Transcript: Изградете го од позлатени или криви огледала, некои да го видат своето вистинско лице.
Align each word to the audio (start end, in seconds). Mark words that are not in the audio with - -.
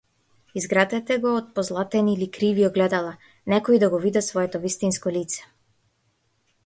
Изградете 0.59 1.17
го 1.25 1.33
од 1.41 1.51
позлатени 1.59 2.15
или 2.17 2.27
криви 2.37 2.65
огледала, 2.69 3.11
некои 3.55 3.81
да 3.85 3.93
го 3.95 4.01
видат 4.07 4.29
своето 4.29 4.63
вистинско 4.65 5.15
лице. 5.19 5.49